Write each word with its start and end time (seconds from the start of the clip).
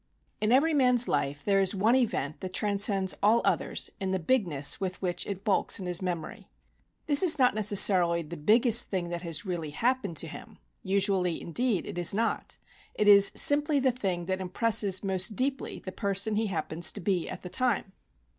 In 0.39 0.51
every 0.51 0.73
man's 0.73 1.07
life 1.07 1.43
there 1.45 1.59
is 1.59 1.75
one 1.75 1.93
event 1.93 2.39
that 2.41 2.55
transcends 2.55 3.13
all 3.21 3.39
others 3.45 3.91
in 3.99 4.09
the 4.09 4.17
bigness 4.17 4.81
with 4.81 4.99
which 4.99 5.27
it 5.27 5.43
bulks 5.43 5.79
in 5.79 5.85
his 5.85 6.01
memory. 6.01 6.49
This 7.05 7.21
is 7.21 7.37
not 7.37 7.53
necessarily 7.53 8.23
the 8.23 8.35
biggest 8.35 8.89
thing 8.89 9.09
that 9.09 9.21
has 9.21 9.45
really 9.45 9.69
happened 9.69 10.17
to 10.17 10.27
him. 10.27 10.57
Usually, 10.81 11.39
indeed, 11.39 11.85
it 11.85 11.99
is 11.99 12.15
not. 12.15 12.57
It 12.95 13.07
is 13.07 13.31
simply 13.35 13.79
the 13.79 13.91
thing 13.91 14.25
that 14.25 14.41
impresses 14.41 15.03
most 15.03 15.35
deeply 15.35 15.77
the 15.77 15.91
person 15.91 16.35
he 16.35 16.47
happens 16.47 16.91
to 16.93 16.99
be 16.99 17.29
at 17.29 17.43
the 17.43 17.49
time. 17.49 17.91